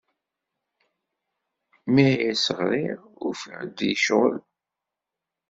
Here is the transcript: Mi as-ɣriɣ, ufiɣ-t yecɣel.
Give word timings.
Mi 1.93 2.05
as-ɣriɣ, 2.31 2.99
ufiɣ-t 3.27 3.77
yecɣel. 3.87 4.37